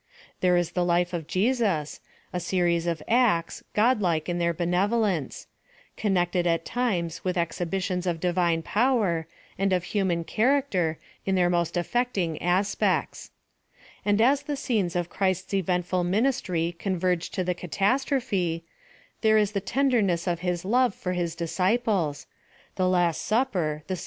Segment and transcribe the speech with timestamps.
[0.39, 1.99] There is the life of Jesus,
[2.33, 5.45] a series of acts, godlike in their benevolence;
[5.95, 9.27] con nected at times with exhibitions of divine power,
[9.59, 13.29] and of human character, in their most affecting as pects.
[14.03, 18.63] And as the scenes of Christ's eventful min istry converge to the catastrophe,
[19.21, 22.25] there is the ten derness of his love for the disciples—
[22.75, 23.99] the last supper •«The proper drapery for music is truth.